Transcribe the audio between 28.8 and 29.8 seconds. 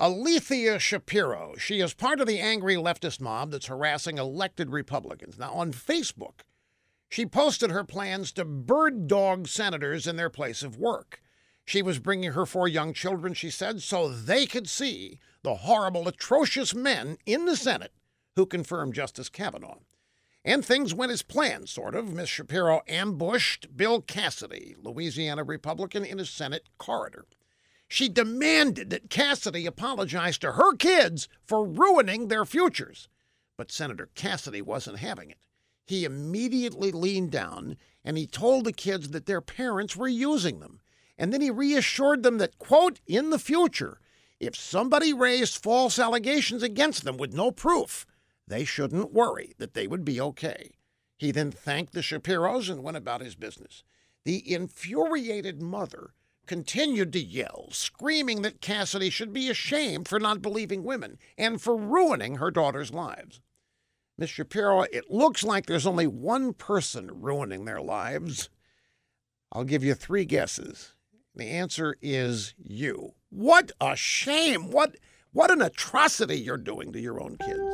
that Cassidy